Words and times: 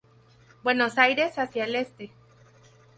Buenos 0.63 0.97
Aires 0.97 1.37
hacia 1.37 1.65
el 1.65 1.75
Este. 1.75 2.11